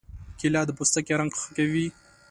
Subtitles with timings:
[0.39, 1.87] کېله د پوستکي رنګ ښه کوي.